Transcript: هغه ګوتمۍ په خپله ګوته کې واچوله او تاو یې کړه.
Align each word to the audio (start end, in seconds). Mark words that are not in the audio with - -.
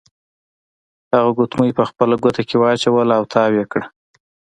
هغه 1.13 1.31
ګوتمۍ 1.37 1.71
په 1.77 1.83
خپله 1.89 2.15
ګوته 2.23 2.41
کې 2.47 2.55
واچوله 2.59 3.13
او 3.19 3.23
تاو 3.33 3.51
یې 3.57 3.65
کړه. 3.71 3.85